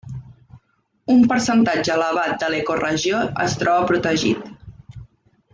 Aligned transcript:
Un 1.15 1.19
percentatge 1.33 1.93
elevat 1.97 2.33
de 2.45 2.49
l'ecoregió 2.55 3.23
es 3.47 3.59
troba 3.63 3.87
protegit. 3.93 4.53